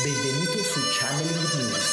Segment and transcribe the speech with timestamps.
[0.00, 1.84] Benvenuto su Channeling News,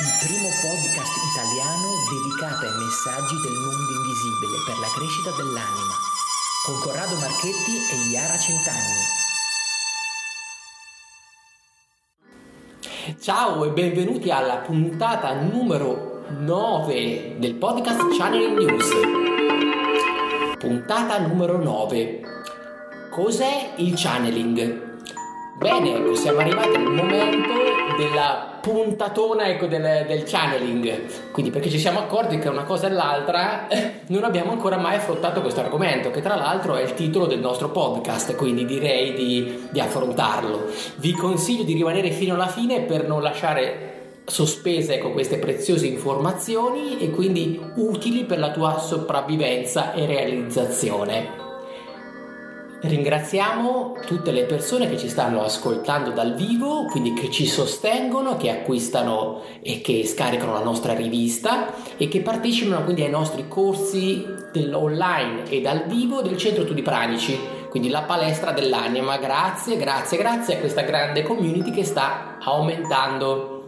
[0.00, 5.92] il primo podcast italiano dedicato ai messaggi del mondo invisibile per la crescita dell'anima,
[6.64, 9.04] con Corrado Marchetti e Iara Centanni.
[13.20, 18.88] Ciao e benvenuti alla puntata numero 9 del podcast Channeling News.
[20.56, 22.22] Puntata numero 9.
[23.10, 24.83] Cos'è il channeling?
[25.64, 27.52] Bene, ecco, siamo arrivati al momento
[27.96, 31.30] della puntatona ecco, del, del, channeling.
[31.30, 33.66] Quindi, perché ci siamo accorti che una cosa e l'altra
[34.08, 37.70] non abbiamo ancora mai affrontato questo argomento, che tra l'altro è il titolo del nostro
[37.70, 40.66] podcast, quindi direi di, di affrontarlo.
[40.96, 43.92] Vi consiglio di rimanere fino alla fine per non lasciare
[44.26, 51.43] sospese ecco, queste preziose informazioni e quindi utili per la tua sopravvivenza e realizzazione.
[52.86, 58.50] Ringraziamo tutte le persone che ci stanno ascoltando dal vivo, quindi che ci sostengono, che
[58.50, 64.26] acquistano e che scaricano la nostra rivista e che partecipano quindi ai nostri corsi
[64.74, 69.16] online e dal vivo del Centro Studi Pranici, quindi la palestra dell'anima.
[69.16, 73.64] Grazie, grazie, grazie a questa grande community che sta aumentando.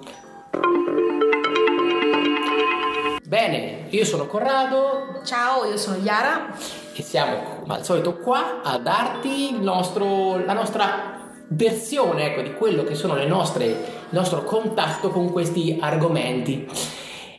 [3.26, 5.22] Bene, io sono Corrado.
[5.24, 11.16] Ciao, io sono Yara e siamo come al solito qua a darti nostro, la nostra
[11.48, 13.76] versione ecco, di quello che sono le nostre, il
[14.10, 16.66] nostro contatto con questi argomenti.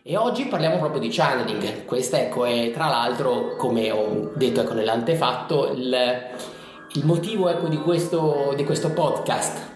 [0.03, 1.85] E oggi parliamo proprio di channeling.
[1.85, 5.95] Questo ecco, è tra l'altro, come ho detto ecco, nell'antefatto, il,
[6.93, 9.75] il motivo ecco, di, questo, di questo podcast.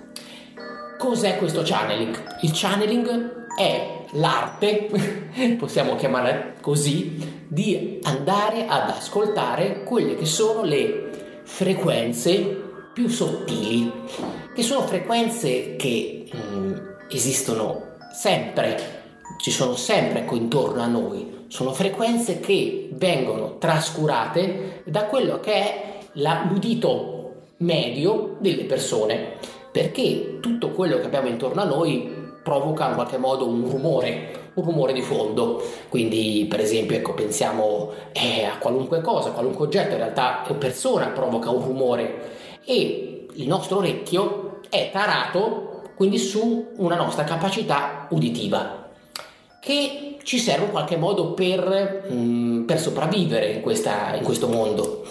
[0.98, 2.38] Cos'è questo channeling?
[2.42, 4.90] Il channeling è l'arte,
[5.58, 12.62] possiamo chiamarla così, di andare ad ascoltare quelle che sono le frequenze
[12.94, 13.92] più sottili,
[14.54, 16.74] che sono frequenze che mh, mm,
[17.10, 19.00] esistono sempre,
[19.38, 25.54] ci sono sempre ecco intorno a noi, sono frequenze che vengono trascurate da quello che
[25.54, 25.98] è
[26.50, 27.22] l'udito
[27.58, 29.38] medio delle persone,
[29.72, 34.64] perché tutto quello che abbiamo intorno a noi provoca in qualche modo un rumore, un
[34.64, 35.62] rumore di fondo.
[35.90, 41.50] Quindi, per esempio, ecco, pensiamo eh, a qualunque cosa, qualunque oggetto, in realtà persona provoca
[41.50, 48.90] un rumore e il nostro orecchio è tarato quindi su una nostra capacità uditiva
[49.60, 54.48] che ci serve in qualche modo per, mh, mm, per sopravvivere in, questa, in questo
[54.48, 55.06] mondo.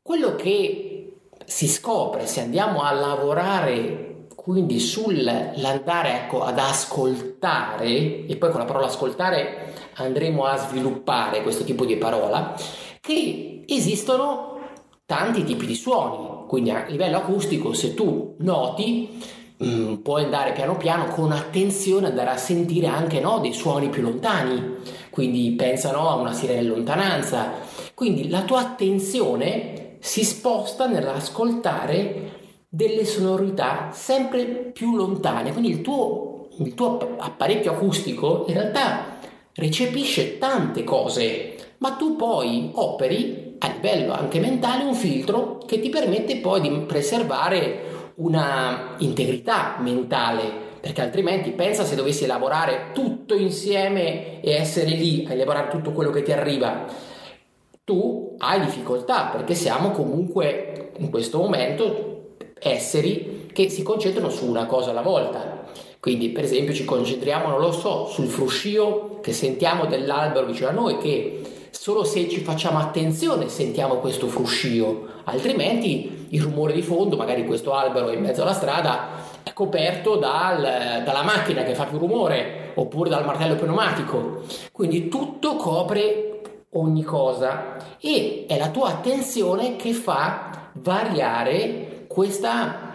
[0.00, 1.12] Quello che
[1.44, 4.11] si scopre se andiamo a lavorare
[4.42, 11.62] quindi sull'andare ecco, ad ascoltare, e poi con la parola ascoltare andremo a sviluppare questo
[11.62, 12.52] tipo di parola,
[13.00, 14.58] che esistono
[15.06, 19.22] tanti tipi di suoni, quindi a livello acustico se tu noti
[19.62, 24.02] mm, puoi andare piano piano con attenzione andare a sentire anche no, dei suoni più
[24.02, 24.78] lontani,
[25.10, 27.52] quindi pensano a una sirena in lontananza,
[27.94, 32.31] quindi la tua attenzione si sposta nell'ascoltare
[32.74, 39.18] delle sonorità sempre più lontane, quindi il tuo, il tuo apparecchio acustico in realtà
[39.52, 45.90] recepisce tante cose, ma tu poi operi a livello anche mentale un filtro che ti
[45.90, 54.40] permette poi di preservare una integrità mentale perché altrimenti pensa se dovessi lavorare tutto insieme
[54.40, 56.86] e essere lì a elaborare tutto quello che ti arriva.
[57.84, 62.11] Tu hai difficoltà perché siamo comunque in questo momento
[62.62, 65.64] esseri che si concentrano su una cosa alla volta.
[66.00, 70.72] Quindi, per esempio, ci concentriamo, non lo so, sul fruscio che sentiamo dell'albero vicino a
[70.72, 71.40] noi, che
[71.70, 77.72] solo se ci facciamo attenzione sentiamo questo fruscio, altrimenti il rumore di fondo, magari questo
[77.72, 79.08] albero in mezzo alla strada,
[79.42, 84.42] è coperto dal, dalla macchina che fa più rumore oppure dal martello pneumatico.
[84.72, 86.40] Quindi tutto copre
[86.74, 91.81] ogni cosa e è la tua attenzione che fa variare
[92.12, 92.92] questa,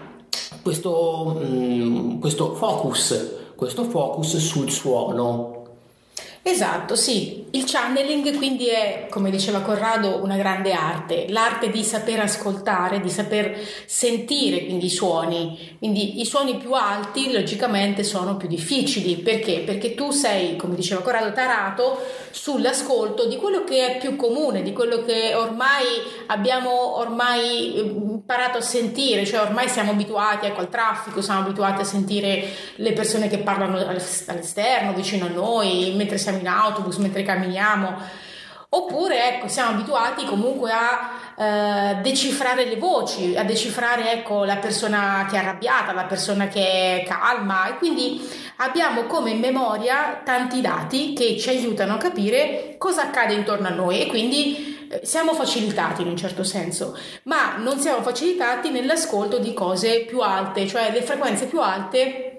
[0.62, 5.56] questo, mm, questo focus, questo focus sul suono.
[6.48, 7.46] Esatto, sì.
[7.52, 13.10] Il channeling quindi è, come diceva Corrado, una grande arte, l'arte di saper ascoltare, di
[13.10, 15.76] saper sentire quindi i suoni.
[15.78, 19.60] Quindi i suoni più alti logicamente sono più difficili, perché?
[19.66, 22.00] Perché tu sei, come diceva Corrado, tarato
[22.32, 25.84] sull'ascolto di quello che è più comune, di quello che ormai
[26.28, 27.74] abbiamo ormai
[28.28, 32.46] imparato a sentire, cioè ormai siamo abituati ecco, al traffico, siamo abituati a sentire
[32.76, 38.26] le persone che parlano all'esterno, vicino a noi, mentre siamo in autobus, mentre camminiamo.
[38.70, 45.26] Oppure ecco, siamo abituati comunque a eh, decifrare le voci, a decifrare ecco, la persona
[45.30, 51.14] che è arrabbiata, la persona che è calma e quindi abbiamo come memoria tanti dati
[51.14, 56.08] che ci aiutano a capire cosa accade intorno a noi e quindi siamo facilitati in
[56.08, 61.46] un certo senso, ma non siamo facilitati nell'ascolto di cose più alte, cioè le frequenze
[61.46, 62.32] più alte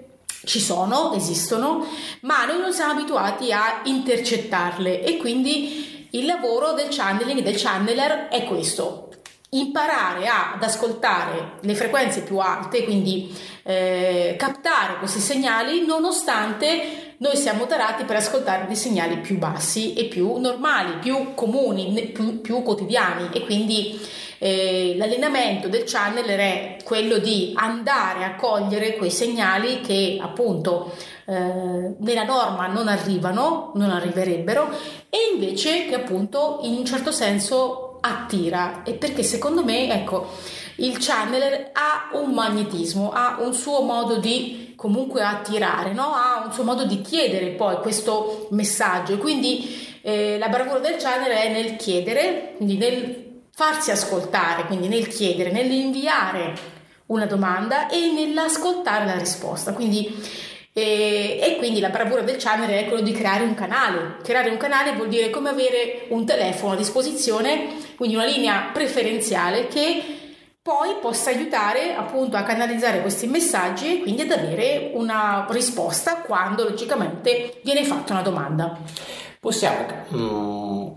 [0.45, 1.85] ci sono, esistono,
[2.21, 8.29] ma noi non siamo abituati a intercettarle e quindi il lavoro del channeling, del channeler
[8.29, 9.09] è questo,
[9.51, 17.65] imparare ad ascoltare le frequenze più alte, quindi eh, captare questi segnali nonostante noi siamo
[17.65, 23.29] tarati per ascoltare dei segnali più bassi e più normali, più comuni, più, più quotidiani.
[23.33, 23.99] E quindi
[24.37, 30.93] eh, l'allenamento del channeler è quello di andare a cogliere quei segnali che appunto
[31.25, 34.69] eh, nella norma non arrivano, non arriverebbero
[35.09, 38.83] e invece che appunto in un certo senso attira.
[38.83, 40.27] E perché secondo me ecco
[40.75, 46.13] il channeler ha un magnetismo, ha un suo modo di comunque attirare, no?
[46.13, 51.37] ha un suo modo di chiedere poi questo messaggio quindi eh, la bravura del channeler
[51.37, 56.53] è nel chiedere, quindi nel farsi ascoltare, quindi nel chiedere, nell'inviare
[57.07, 59.73] una domanda e nell'ascoltare la risposta.
[59.73, 60.15] Quindi
[60.71, 64.17] e, e, quindi la bravura del channel è quello di creare un canale.
[64.23, 67.67] Creare un canale vuol dire come avere un telefono a disposizione,
[67.97, 70.18] quindi una linea preferenziale che
[70.69, 76.63] poi possa aiutare appunto a canalizzare questi messaggi e quindi ad avere una risposta quando
[76.63, 78.77] logicamente viene fatta una domanda.
[79.39, 80.87] Possiamo, mm,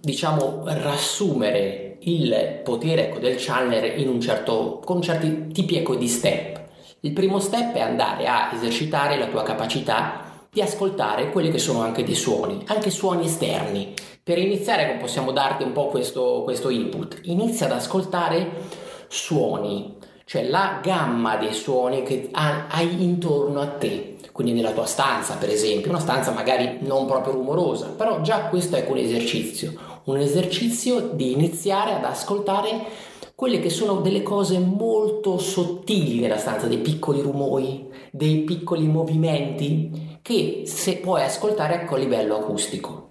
[0.00, 6.06] diciamo, riassumere il potere ecco, del channel in un certo, con certi tipi ecco, di
[6.06, 6.60] step.
[7.00, 11.82] Il primo step è andare a esercitare la tua capacità di ascoltare quelli che sono
[11.82, 13.92] anche dei suoni, anche suoni esterni.
[14.22, 17.18] Per iniziare possiamo darti un po' questo, questo input.
[17.24, 18.79] Inizia ad ascoltare
[19.12, 24.14] suoni, cioè la gamma dei suoni che hai intorno a te.
[24.30, 28.76] Quindi nella tua stanza, per esempio, una stanza magari non proprio rumorosa, però già questo
[28.76, 29.72] è un esercizio,
[30.04, 36.68] un esercizio di iniziare ad ascoltare quelle che sono delle cose molto sottili nella stanza,
[36.68, 43.08] dei piccoli rumori, dei piccoli movimenti che se puoi ascoltare ecco a livello acustico.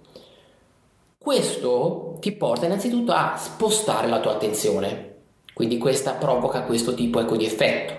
[1.18, 5.09] Questo ti porta innanzitutto a spostare la tua attenzione,
[5.52, 7.98] quindi questa provoca questo tipo ecco, di effetto.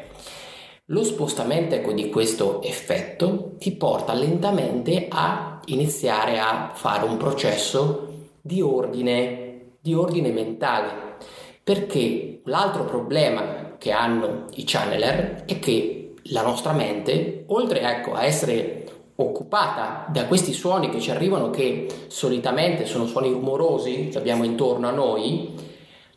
[0.85, 8.29] Lo spostamento ecco, di questo effetto ti porta lentamente a iniziare a fare un processo
[8.41, 11.11] di ordine, di ordine mentale
[11.63, 18.25] perché l'altro problema che hanno i channeler è che la nostra mente, oltre ecco, a
[18.25, 24.43] essere occupata da questi suoni che ci arrivano, che solitamente sono suoni rumorosi che abbiamo
[24.43, 25.53] intorno a noi,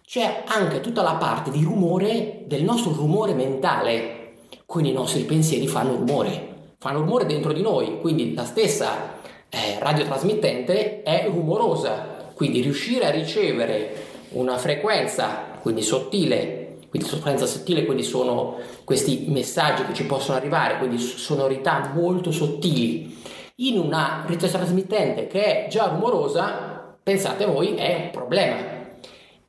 [0.07, 4.33] c'è anche tutta la parte di rumore del nostro rumore mentale.
[4.67, 9.79] Quindi i nostri pensieri fanno rumore, fanno rumore dentro di noi, quindi la stessa eh,
[9.79, 12.33] radiotrasmittente è rumorosa.
[12.35, 19.85] Quindi riuscire a ricevere una frequenza quindi sottile, quindi frequenza sottile, quindi sono questi messaggi
[19.87, 23.17] che ci possono arrivare, quindi sonorità molto sottili,
[23.57, 28.84] in una retrotrasmittente che è già rumorosa, pensate voi, è un problema.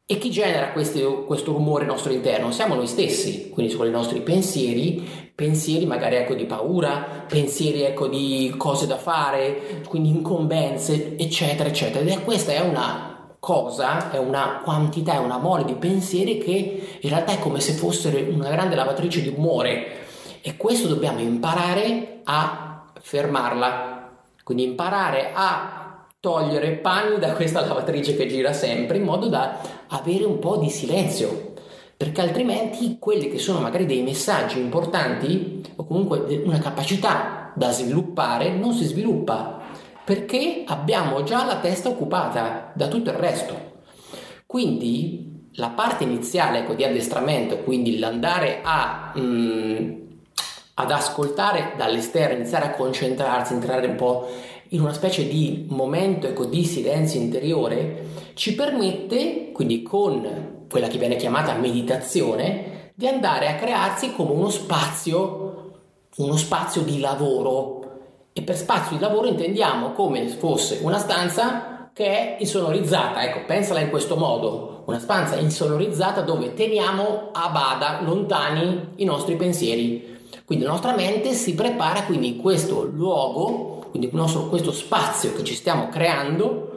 [0.08, 2.52] E chi genera questi, questo rumore nostro interno?
[2.52, 8.08] Siamo noi stessi, quindi sono i nostri pensieri, pensieri magari ecco di paura, pensieri ecco
[8.08, 12.08] di cose da fare, quindi incombenze, eccetera, eccetera.
[12.08, 17.10] E questa è una cosa, è una quantità, è una mole di pensieri che in
[17.10, 20.04] realtà è come se fossero una grande lavatrice di umore
[20.42, 24.12] e questo dobbiamo imparare a fermarla,
[24.44, 25.85] quindi imparare a
[26.26, 30.72] togliere panni da questa lavatrice che gira sempre in modo da avere un po' di
[30.72, 31.54] silenzio
[31.96, 38.50] perché altrimenti quelli che sono magari dei messaggi importanti o comunque una capacità da sviluppare
[38.50, 39.62] non si sviluppa
[40.04, 43.74] perché abbiamo già la testa occupata da tutto il resto.
[44.48, 49.92] Quindi la parte iniziale ecco, di addestramento, quindi l'andare a, mm,
[50.76, 54.28] ad ascoltare dall'esterno, iniziare a concentrarsi, entrare un po'
[54.70, 60.98] in una specie di momento ecco, di silenzio interiore, ci permette, quindi con quella che
[60.98, 65.74] viene chiamata meditazione, di andare a crearsi come uno spazio,
[66.18, 67.84] uno spazio di lavoro
[68.32, 73.46] e per spazio di lavoro intendiamo come se fosse una stanza che è insonorizzata, ecco,
[73.46, 80.18] pensala in questo modo, una stanza insonorizzata dove teniamo a bada, lontani i nostri pensieri.
[80.44, 85.44] Quindi la nostra mente si prepara quindi in questo luogo, quindi nostro, questo spazio che
[85.46, 86.72] ci stiamo creando,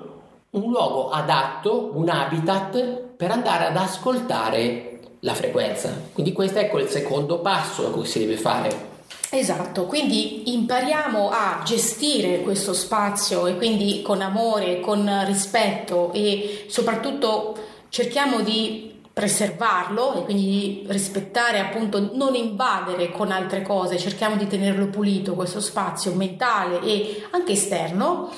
[0.50, 2.80] un luogo adatto, un habitat
[3.16, 5.90] per andare ad ascoltare la frequenza.
[6.12, 8.87] Quindi questo è il secondo passo che si deve fare.
[9.30, 17.56] Esatto, quindi impariamo a gestire questo spazio e quindi con amore, con rispetto e soprattutto
[17.88, 24.87] cerchiamo di preservarlo e quindi rispettare appunto non invadere con altre cose, cerchiamo di tenerlo
[24.87, 28.30] pulito questo spazio mentale e anche esterno.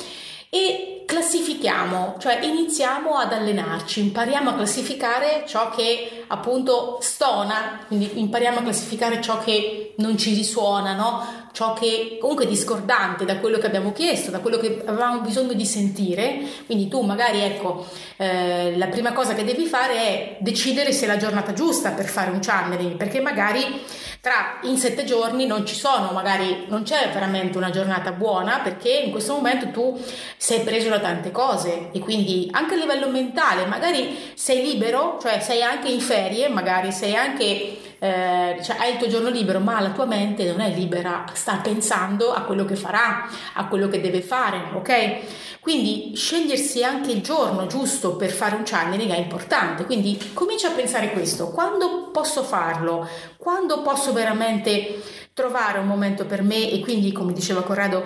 [0.48, 8.58] E classifichiamo, cioè iniziamo ad allenarci, impariamo a classificare ciò che appunto stona, quindi impariamo
[8.58, 11.40] a classificare ciò che non ci risuona, no?
[11.52, 15.52] ciò che comunque è discordante da quello che abbiamo chiesto, da quello che avevamo bisogno
[15.52, 16.40] di sentire.
[16.66, 21.08] Quindi tu magari ecco, eh, la prima cosa che devi fare è decidere se è
[21.08, 23.82] la giornata giusta per fare un channeling, perché magari
[24.20, 28.90] tra in sette giorni non ci sono, magari non c'è veramente una giornata buona perché
[28.90, 29.98] in questo momento tu
[30.36, 35.40] sei preso da tante cose e quindi anche a livello mentale, magari sei libero, cioè
[35.40, 39.78] sei anche in ferie, magari sei anche eh, cioè hai il tuo giorno libero, ma
[39.80, 44.00] la tua mente non è libera, sta pensando a quello che farà, a quello che
[44.00, 45.60] deve fare, ok?
[45.60, 50.72] Quindi scegliersi anche il giorno giusto per fare un channeling è importante, quindi comincia a
[50.72, 55.02] pensare questo, quando posso farlo, quando posso veramente
[55.34, 56.70] trovare un momento per me?
[56.70, 58.04] E quindi, come diceva Corrado,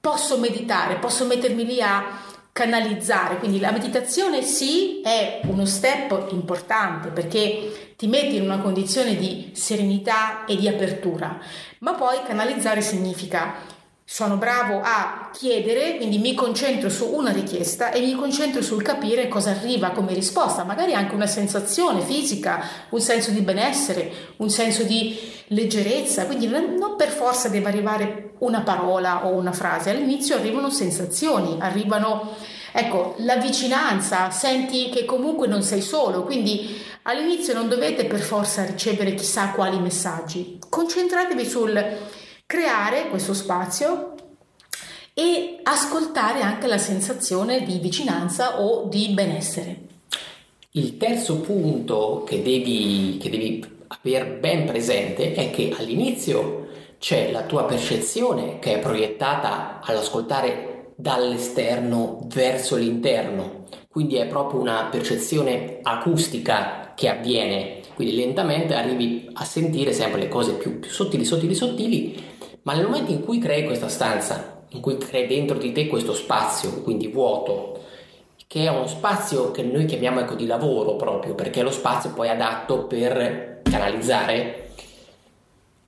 [0.00, 2.04] posso meditare, posso mettermi lì a
[2.54, 9.16] canalizzare, quindi la meditazione sì è uno step importante perché ti metti in una condizione
[9.16, 11.36] di serenità e di apertura,
[11.80, 13.54] ma poi canalizzare significa
[14.06, 19.28] sono bravo a chiedere, quindi mi concentro su una richiesta e mi concentro sul capire
[19.28, 24.82] cosa arriva come risposta, magari anche una sensazione fisica, un senso di benessere, un senso
[24.82, 25.18] di
[25.48, 31.56] leggerezza, quindi non per forza deve arrivare una parola o una frase, all'inizio arrivano sensazioni,
[31.60, 32.36] arrivano
[32.72, 38.64] ecco, la vicinanza, senti che comunque non sei solo, quindi all'inizio non dovete per forza
[38.64, 41.96] ricevere chissà quali messaggi, concentratevi sul
[42.46, 44.14] creare questo spazio
[45.14, 49.82] e ascoltare anche la sensazione di vicinanza o di benessere.
[50.72, 57.44] Il terzo punto che devi, che devi aver ben presente è che all'inizio c'è la
[57.44, 66.92] tua percezione che è proiettata all'ascoltare dall'esterno verso l'interno, quindi è proprio una percezione acustica
[66.94, 72.32] che avviene, quindi lentamente arrivi a sentire sempre le cose più, più sottili, sottili, sottili
[72.64, 76.14] ma nel momento in cui crei questa stanza, in cui crei dentro di te questo
[76.14, 77.82] spazio, quindi vuoto,
[78.46, 82.12] che è uno spazio che noi chiamiamo ecco di lavoro proprio, perché è lo spazio
[82.12, 84.70] poi adatto per canalizzare,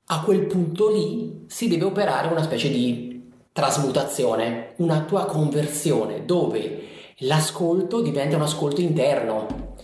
[0.09, 6.83] a quel punto lì si deve operare una specie di trasmutazione, una tua conversione, dove
[7.21, 9.75] l'ascolto diventa un ascolto interno,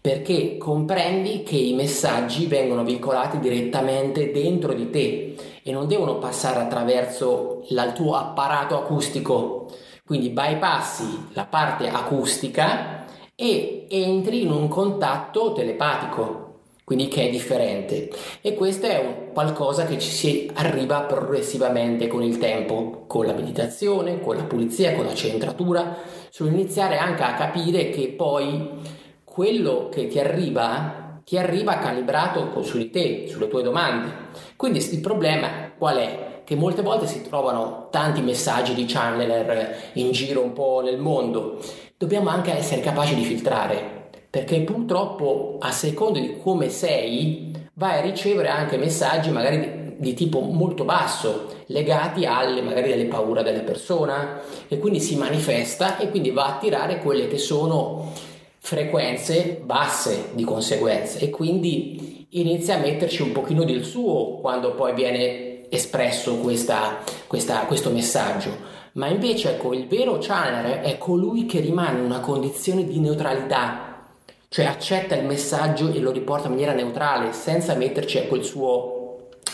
[0.00, 6.60] perché comprendi che i messaggi vengono veicolati direttamente dentro di te e non devono passare
[6.60, 9.66] attraverso il tuo apparato acustico.
[10.06, 18.10] Quindi bypassi la parte acustica e entri in un contatto telepatico, quindi che è differente.
[18.40, 23.34] E questo è un qualcosa che ci si arriva progressivamente con il tempo, con la
[23.34, 25.98] meditazione, con la pulizia, con la centratura,
[26.30, 28.70] sull'iniziare anche a capire che poi
[29.38, 34.10] quello che ti arriva ti arriva calibrato su di te, sulle tue domande.
[34.56, 36.40] Quindi il problema qual è?
[36.42, 41.60] Che molte volte si trovano tanti messaggi di channeler in giro un po' nel mondo.
[41.96, 48.00] Dobbiamo anche essere capaci di filtrare, perché purtroppo a seconda di come sei vai a
[48.00, 53.60] ricevere anche messaggi magari di, di tipo molto basso, legati alle magari delle paure della
[53.60, 58.26] persona e quindi si manifesta e quindi va a attirare quelle che sono
[58.68, 64.92] frequenze basse di conseguenza e quindi inizia a metterci un pochino del suo quando poi
[64.92, 68.50] viene espresso questa, questa, questo messaggio.
[68.92, 74.04] Ma invece ecco, il vero channel è colui che rimane in una condizione di neutralità,
[74.50, 78.97] cioè accetta il messaggio e lo riporta in maniera neutrale, senza metterci ecco, il suo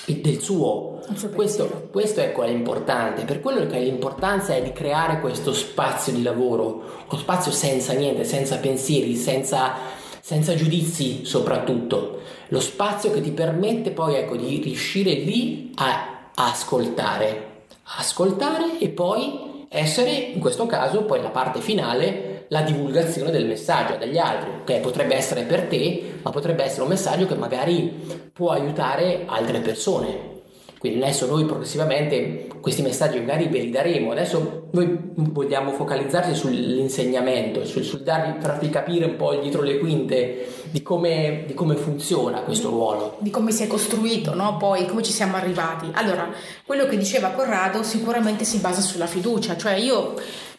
[0.06, 1.00] del suo.
[1.34, 6.22] Questo, questo ecco è importante, per quello che l'importanza è di creare questo spazio di
[6.22, 9.74] lavoro, uno spazio senza niente, senza pensieri, senza,
[10.20, 16.50] senza giudizi soprattutto, lo spazio che ti permette poi ecco di riuscire lì a, a
[16.50, 17.64] ascoltare,
[17.98, 23.96] ascoltare e poi essere, in questo caso, poi la parte finale, la divulgazione del messaggio
[23.96, 28.50] dagli altri, che potrebbe essere per te, ma potrebbe essere un messaggio che magari può
[28.50, 30.32] aiutare altre persone.
[30.84, 37.64] Quindi adesso noi progressivamente questi messaggi magari ve li daremo, adesso noi vogliamo focalizzarci sull'insegnamento,
[37.64, 42.40] sul, sul darvi, farvi capire un po' dietro le quinte di come, di come funziona
[42.40, 43.16] questo ruolo.
[43.20, 44.58] Di come si è costruito, no?
[44.58, 45.88] poi come ci siamo arrivati.
[45.94, 46.28] Allora,
[46.66, 50.14] quello che diceva Corrado sicuramente si basa sulla fiducia, cioè io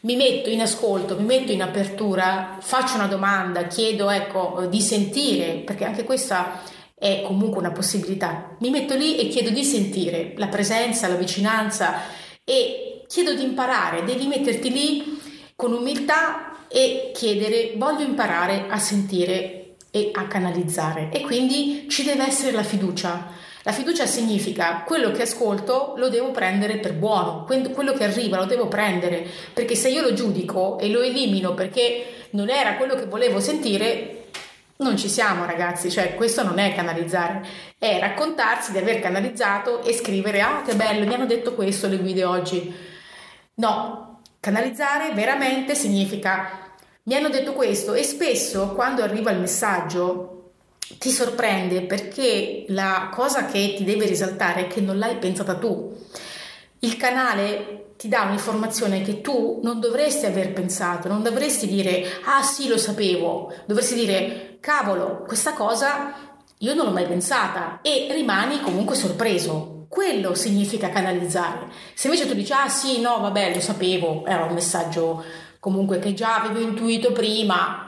[0.06, 5.64] mi metto in ascolto, mi metto in apertura, faccio una domanda, chiedo ecco, di sentire,
[5.66, 6.62] perché anche questa
[6.94, 8.56] è comunque una possibilità.
[8.60, 12.02] Mi metto lì e chiedo di sentire la presenza, la vicinanza
[12.44, 15.20] e chiedo di imparare, devi metterti lì
[15.56, 22.28] con umiltà e chiedere voglio imparare a sentire e a canalizzare e quindi ci deve
[22.28, 23.34] essere la fiducia.
[23.66, 28.46] La fiducia significa quello che ascolto lo devo prendere per buono, quello che arriva lo
[28.46, 33.08] devo prendere, perché se io lo giudico e lo elimino perché non era quello che
[33.08, 34.26] volevo sentire,
[34.78, 37.44] non ci siamo ragazzi, cioè questo non è canalizzare,
[37.80, 41.98] è raccontarsi di aver canalizzato e scrivere ah che bello, mi hanno detto questo le
[41.98, 42.72] guide oggi.
[43.56, 50.45] No, canalizzare veramente significa mi hanno detto questo e spesso quando arriva il messaggio
[51.00, 55.96] ti sorprende perché la cosa che ti deve risaltare è che non l'hai pensata tu.
[56.80, 62.44] Il canale ti dà un'informazione che tu non dovresti aver pensato, non dovresti dire ah
[62.44, 66.14] sì lo sapevo, dovresti dire cavolo questa cosa
[66.60, 69.88] io non l'ho mai pensata e rimani comunque sorpreso.
[69.90, 71.68] Quello significa canalizzare.
[71.94, 75.24] Se invece tu dici ah sì no vabbè lo sapevo, era un messaggio
[75.60, 77.85] comunque che già avevo intuito prima,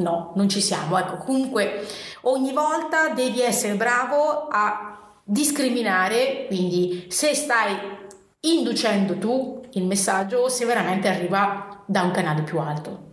[0.00, 0.98] no, non ci siamo.
[0.98, 1.86] Ecco, comunque
[2.22, 7.76] ogni volta devi essere bravo a discriminare, quindi se stai
[8.40, 13.06] inducendo tu il messaggio o se veramente arriva da un canale più alto.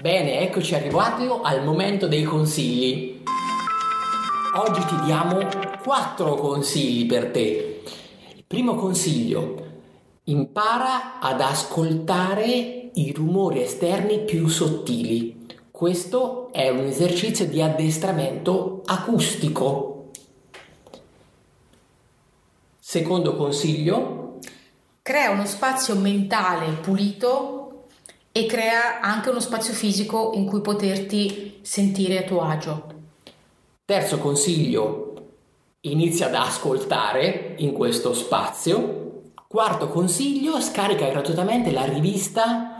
[0.00, 3.22] Bene, eccoci arrivati al momento dei consigli.
[4.54, 5.40] Oggi ti diamo
[5.82, 7.82] quattro consigli per te.
[8.46, 9.64] Primo consiglio,
[10.24, 15.46] impara ad ascoltare i rumori esterni più sottili.
[15.70, 20.10] Questo è un esercizio di addestramento acustico.
[22.78, 24.38] Secondo consiglio.
[25.02, 27.88] Crea uno spazio mentale pulito
[28.32, 32.94] e crea anche uno spazio fisico in cui poterti sentire a tuo agio.
[33.84, 35.02] Terzo consiglio.
[35.80, 39.24] Inizia ad ascoltare in questo spazio.
[39.46, 42.75] Quarto consiglio, scarica gratuitamente la rivista